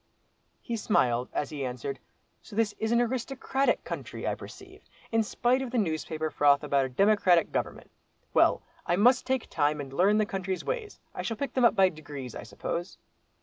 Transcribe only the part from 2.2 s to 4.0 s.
"So this is an aristocratic